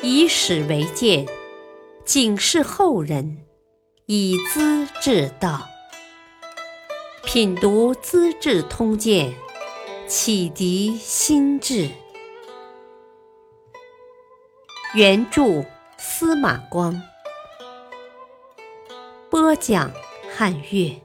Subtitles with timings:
[0.00, 1.26] 以史为鉴，
[2.04, 3.44] 警示后人，
[4.06, 5.66] 以资治道。
[7.24, 9.34] 品读《资治通鉴》，
[10.06, 11.90] 启迪心智。
[14.94, 15.64] 原著
[15.98, 17.02] 司马光，
[19.28, 19.90] 播讲
[20.32, 21.02] 汉乐。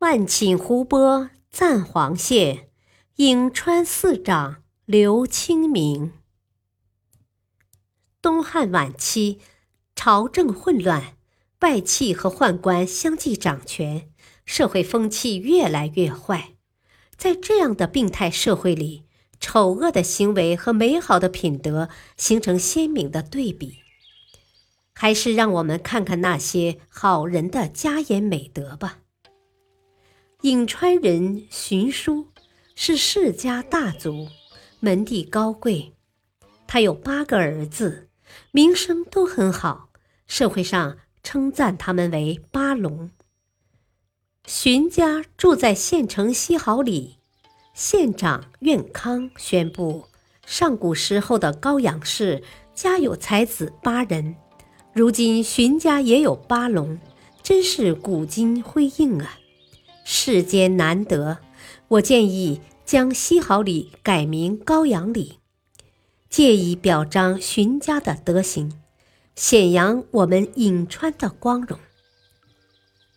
[0.00, 2.68] 万顷湖波赞黄县，
[3.16, 4.61] 颍川四长
[4.92, 6.12] 刘清明。
[8.20, 9.38] 东汉晚期，
[9.96, 11.16] 朝政混乱。
[11.60, 14.10] 外戚和宦官相继掌权，
[14.44, 16.56] 社会风气越来越坏。
[17.16, 19.04] 在这样的病态社会里，
[19.40, 21.88] 丑恶的行为和美好的品德
[22.18, 23.78] 形成鲜明的对比。
[24.92, 28.98] 还是让我们看看那些好人的家言美德吧。
[30.42, 32.26] 颍川人荀叔
[32.74, 34.28] 是世家大族，
[34.84, 35.92] 门第高贵，
[36.66, 38.08] 他有八个儿子，
[38.50, 39.90] 名声都很好，
[40.26, 40.98] 社会上。
[41.22, 43.12] 称赞他们为八龙。
[44.44, 47.18] 荀家住在县城西好里，
[47.74, 50.06] 县长苑康宣布，
[50.44, 52.42] 上古时候的高阳氏
[52.74, 54.34] 家有才子八人，
[54.92, 56.98] 如今荀家也有八龙，
[57.40, 59.38] 真是古今辉映啊！
[60.04, 61.38] 世间难得，
[61.86, 65.38] 我建议将西好里改名高阳里，
[66.28, 68.72] 借以表彰荀家的德行。
[69.34, 71.78] 显扬我们颍川的光荣。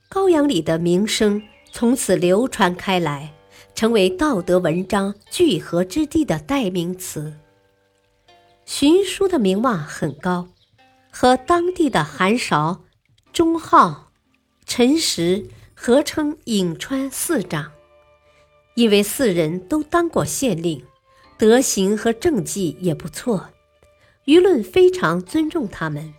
[0.07, 3.33] 高阳里的名声从此流传开来，
[3.75, 7.33] 成为道德文章聚合之地的代名词。
[8.63, 10.47] 荀叔的名望很高，
[11.11, 12.85] 和当地的韩韶、
[13.33, 14.11] 钟浩、
[14.65, 17.73] 陈实合称颍川四长。
[18.75, 20.83] 因为四人都当过县令，
[21.37, 23.49] 德行和政绩也不错。
[24.25, 26.13] 舆论非常尊重他们，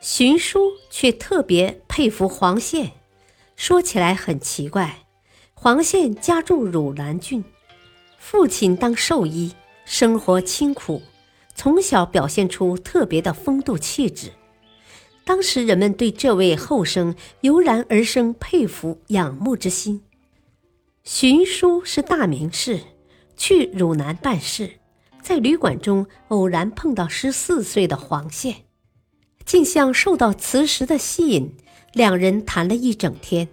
[0.00, 2.92] 荀叔却特别佩服黄宪。
[3.54, 5.04] 说起来很奇怪，
[5.54, 7.44] 黄宪家住汝南郡，
[8.18, 11.02] 父亲当兽医，生活清苦，
[11.54, 14.32] 从小表现出特别的风度气质。
[15.24, 20.02] 当时人们对这位后生油然而生佩服仰慕之心。
[21.04, 22.80] 荀叔是大名士，
[23.36, 24.78] 去汝南办事。
[25.20, 28.64] 在旅馆中偶然碰到十四岁的黄宪，
[29.44, 31.56] 竟像受到磁石的吸引，
[31.92, 33.48] 两人谈了一整天，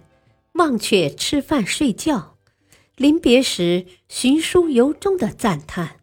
[0.52, 2.36] 忘却吃饭睡觉。
[2.96, 5.96] 临别时，荀叔由衷的赞叹：“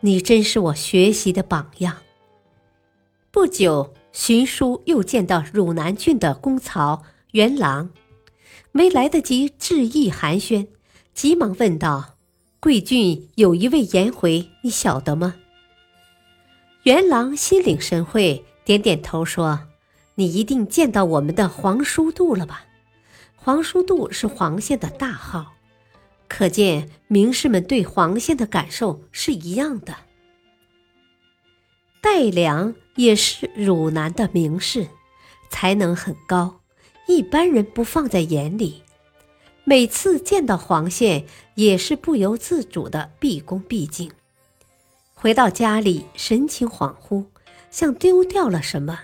[0.00, 1.96] 你真是我学习的榜样。”
[3.32, 7.02] 不久，荀叔又见到汝南郡的公曹
[7.32, 7.90] 元郎，
[8.76, 10.66] 没来得及致意寒暄，
[11.14, 12.16] 急忙问道。
[12.58, 15.36] 贵郡有一位颜回，你晓得吗？
[16.82, 19.60] 元郎心领神会，点点头说
[20.16, 22.64] ：“你一定见到我们的黄叔度了吧？
[23.36, 25.52] 黄叔度是黄县的大号，
[26.26, 29.94] 可见名士们对黄县的感受是一样的。
[32.00, 34.88] 戴良也是汝南的名士，
[35.48, 36.60] 才能很高，
[37.06, 38.82] 一般人不放在眼里。”
[39.66, 44.10] 每次见到黄宪，也是不由自主的毕恭毕敬。
[45.14, 47.24] 回到家里，神情恍惚，
[47.70, 49.00] 像丢掉了什么。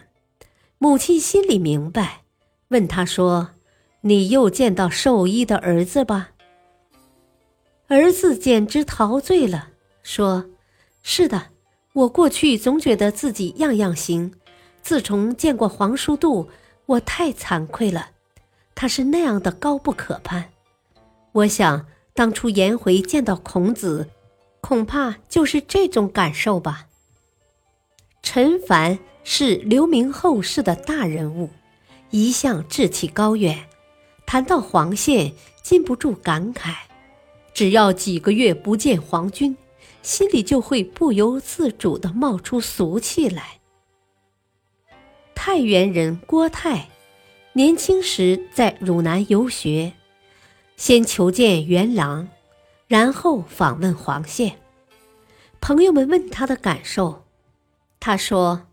[0.76, 2.24] 母亲心里明白，
[2.68, 3.52] 问他说
[4.02, 6.32] ：“你又见到兽医的儿子吧？”
[7.88, 9.70] 儿子简直陶醉了，
[10.02, 10.44] 说
[11.02, 11.46] ：“是的，
[11.94, 14.34] 我过去总觉得自己样样行，
[14.82, 16.50] 自从见过黄叔度，
[16.90, 18.10] 我太惭愧了。”
[18.74, 20.50] 他是那样的高不可攀，
[21.32, 24.08] 我想当初颜回见到孔子，
[24.62, 26.86] 恐怕就是这种感受吧。
[28.22, 31.50] 陈凡是留名后世的大人物，
[32.10, 33.66] 一向志气高远，
[34.24, 36.74] 谈到黄宪，禁不住感慨：
[37.52, 39.54] 只要几个月不见皇军，
[40.02, 43.59] 心里就会不由自主地冒出俗气来。
[45.42, 46.90] 太原人郭泰。
[47.54, 49.94] 年轻时在汝南游学，
[50.76, 52.28] 先求见元郎，
[52.86, 54.58] 然后访问黄宪。
[55.58, 57.24] 朋友们问他的感受，
[57.98, 58.66] 他说：“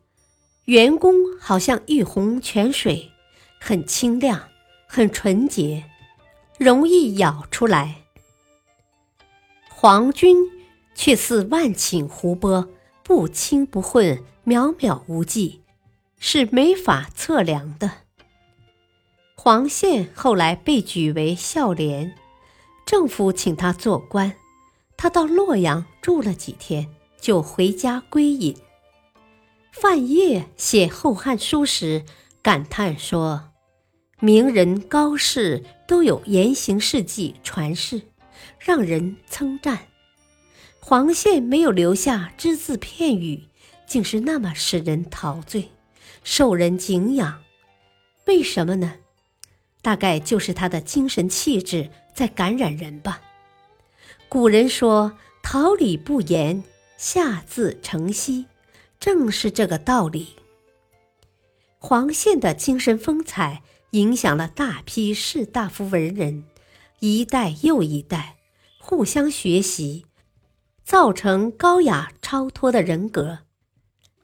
[0.68, 3.14] 元公好像玉泓泉水，
[3.62, 4.50] 很清亮，
[4.88, 5.86] 很纯洁，
[6.58, 8.04] 容易舀出来；
[9.70, 10.36] 黄君
[10.94, 12.68] 却似万顷湖泊，
[13.04, 15.62] 不清不混，渺渺无际，
[16.20, 17.92] 是没法测量的。”
[19.36, 22.16] 黄宪后来被举为孝廉，
[22.86, 24.34] 政府请他做官，
[24.98, 26.90] 他到洛阳住了几天，
[27.22, 28.58] 就回家归隐。
[29.72, 32.04] 范晔写《后汉书》时
[32.42, 33.52] 感叹说
[34.20, 38.02] ：“名人高士都有言行事迹传世，
[38.60, 39.88] 让人称赞。
[40.80, 43.44] 黄宪没有留下只字片语，
[43.86, 45.70] 竟是那么使人陶醉，
[46.30, 47.42] 受人敬仰。
[48.26, 48.96] 为什么呢？
[49.82, 53.22] 大概就是他的精神气质在感染人吧。
[54.28, 56.66] 古人说‘桃李不言，
[56.98, 58.44] 下自成蹊’。”
[59.00, 60.36] 正是这个道理。
[61.78, 66.44] 黄宪的精神风采影响了大批士大夫文人，
[67.00, 68.36] 一代又一代
[68.80, 70.06] 互相学习，
[70.84, 73.40] 造成高雅超脱的人格。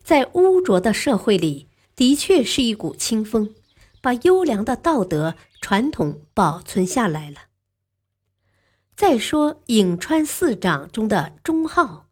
[0.03, 3.53] 在污浊的社会里，的确是一股清风，
[4.01, 7.41] 把优良的道德传统保存下来了。
[8.95, 12.07] 再说颍川四长中的钟浩。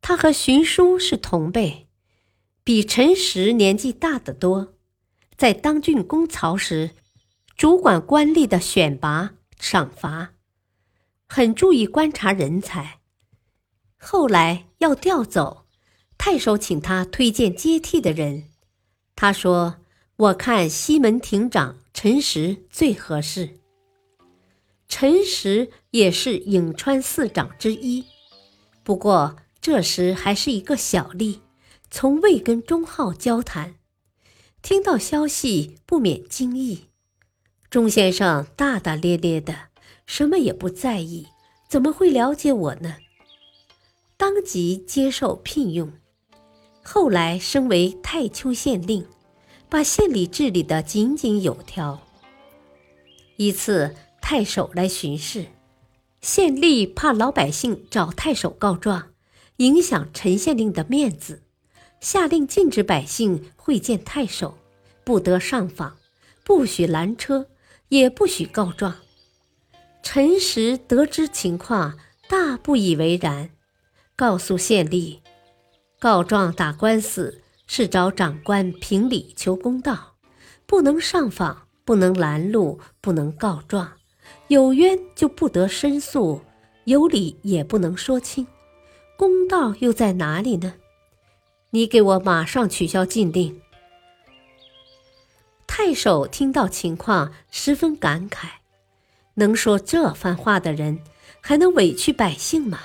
[0.00, 1.88] 他和荀叔是同辈，
[2.64, 4.74] 比陈实年纪大得多。
[5.36, 6.90] 在当郡公曹时，
[7.56, 10.34] 主管官吏的选拔赏罚，
[11.28, 13.00] 很注意观察人才。
[13.96, 15.61] 后来要调走，
[16.24, 18.44] 太守请他推荐接替的人，
[19.16, 19.78] 他说
[20.14, 23.58] ：“我看西门亭长陈实最合适。”
[24.86, 28.04] 陈实也是颍川四长之一，
[28.84, 29.36] 不过。
[29.60, 31.40] 这时还是一个小吏，
[31.90, 33.74] 从未跟钟浩交谈，
[34.60, 36.86] 听到消息不免惊异。
[37.68, 39.70] 钟先生大大咧咧的，
[40.06, 41.26] 什么也不在意，
[41.68, 42.98] 怎么会了解我呢？
[44.16, 45.92] 当即接受聘用，
[46.82, 49.06] 后来升为太丘县令，
[49.68, 52.00] 把县里治理得井井有条。
[53.36, 55.46] 一次，太守来巡视，
[56.20, 59.08] 县吏怕老百姓找太守告状。
[59.58, 61.42] 影响陈县令的面子，
[62.00, 64.58] 下令禁止百姓会见太守，
[65.04, 65.98] 不得上访，
[66.42, 67.48] 不许拦车，
[67.88, 68.96] 也不许告状。
[70.02, 71.96] 陈实得知情况，
[72.28, 73.50] 大不以为然，
[74.16, 75.18] 告诉县吏，
[76.02, 80.14] 告状打官司是找长官评理求公道，
[80.66, 83.92] 不能上访，不能拦路，不能告状，
[84.48, 86.42] 有冤就不得申诉，
[86.86, 88.44] 有理也不能说清。
[89.16, 90.74] 公道又在哪里呢？
[91.70, 93.62] 你给我马上取消禁令。
[95.68, 98.48] 太守听到情况，十分感慨：
[99.34, 100.98] 能说这番话的人，
[101.40, 102.80] 还能委屈百姓吗？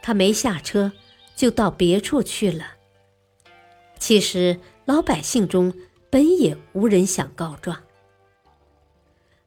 [0.00, 0.90] 他没下车，
[1.34, 2.74] 就到别处去了。
[3.98, 5.72] 其实老百姓中
[6.10, 7.80] 本也无人想告状。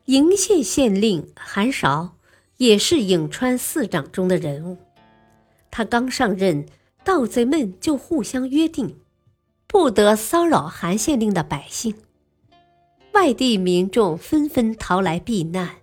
[0.06, 2.16] 鄞县县令韩韶
[2.57, 4.78] 也是颍川四长中的人物。
[5.69, 6.66] 他刚上任，
[7.04, 8.98] 盗贼们就互相约定，
[9.68, 11.94] 不得骚扰韩县令的百姓。
[13.12, 15.78] 外地民众纷纷逃来避难，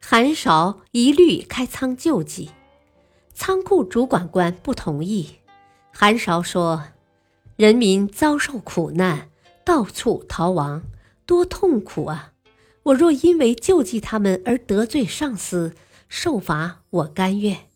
[0.00, 2.50] 韩韶一律开仓救济。
[3.34, 5.36] 仓库主管官不同意，
[5.92, 6.84] 韩韶说
[7.56, 9.28] ：“人民遭受苦难，
[9.64, 10.82] 到处逃亡，
[11.26, 12.32] 多痛苦啊！
[12.84, 15.74] 我若因为救济他们而得罪上司，
[16.08, 17.66] 受罚，我甘愿。”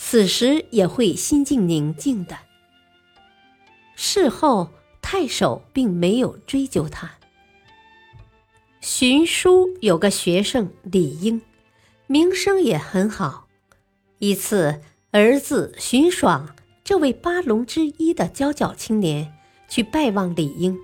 [0.00, 2.38] 此时也会心境宁静的。
[3.96, 4.70] 事后，
[5.02, 7.12] 太守并没有追究他。
[8.80, 11.42] 荀叔有个学生李英，
[12.06, 13.48] 名声也很好。
[14.20, 14.80] 一次，
[15.18, 19.34] 儿子荀爽这位八龙之一的佼佼青年
[19.68, 20.78] 去拜望李英，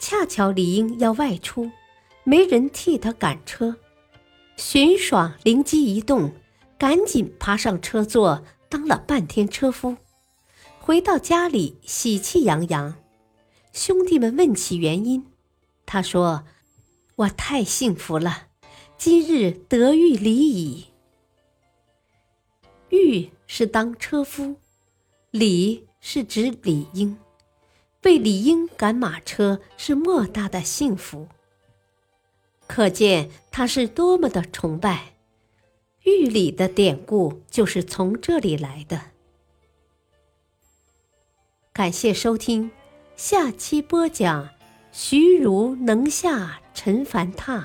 [0.00, 1.70] 恰巧李英要外出，
[2.24, 3.76] 没人替他赶车。
[4.56, 6.32] 荀爽灵机一动。
[6.76, 9.96] 赶紧爬上车座，当了半天车夫，
[10.80, 12.96] 回到家里喜气洋洋。
[13.72, 15.24] 兄弟们问起原因，
[15.86, 16.42] 他说
[17.14, 18.48] ：“我太幸福了，
[18.98, 20.86] 今日得遇李矣。”
[22.90, 24.56] 遇是当车夫，
[25.30, 27.18] 李是指李英，
[28.00, 31.28] 被李英赶马车是莫大的幸福。
[32.66, 35.16] 可见他是多么的崇拜。
[36.04, 39.10] 玉里的典故就是从这里来的。
[41.74, 42.70] 感谢收听，
[43.16, 44.48] 下期播讲
[44.92, 47.62] 徐如能下陈凡榻，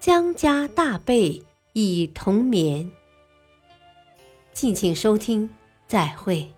[0.00, 1.44] 江家大贝
[1.74, 2.90] 已同眠。
[4.56, 5.50] 敬请收听，
[5.86, 6.50] 再会。